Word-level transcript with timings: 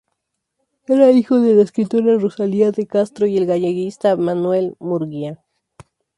Era 0.87 1.11
hijo 1.11 1.39
de 1.41 1.53
la 1.53 1.61
escritora 1.61 2.17
Rosalía 2.17 2.71
de 2.71 2.87
Castro 2.87 3.27
y 3.27 3.37
el 3.37 3.45
galleguista 3.45 4.15
Manuel 4.15 4.75
Murguía. 4.79 5.43